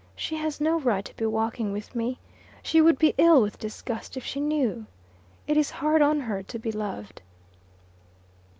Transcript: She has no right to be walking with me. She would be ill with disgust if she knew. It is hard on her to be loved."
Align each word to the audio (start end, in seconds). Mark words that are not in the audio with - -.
She 0.15 0.37
has 0.37 0.59
no 0.59 0.79
right 0.79 1.05
to 1.05 1.15
be 1.15 1.27
walking 1.27 1.71
with 1.71 1.93
me. 1.95 2.17
She 2.63 2.81
would 2.81 2.97
be 2.97 3.13
ill 3.19 3.39
with 3.39 3.59
disgust 3.59 4.17
if 4.17 4.25
she 4.25 4.39
knew. 4.39 4.87
It 5.45 5.57
is 5.57 5.69
hard 5.69 6.01
on 6.01 6.21
her 6.21 6.41
to 6.41 6.57
be 6.57 6.71
loved." 6.71 7.21